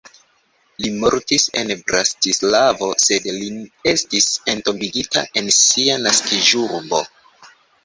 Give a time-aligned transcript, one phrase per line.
[0.85, 3.51] Li mortis en Bratislavo, sed li
[3.93, 7.07] estis entombigita en sia naskiĝurbo.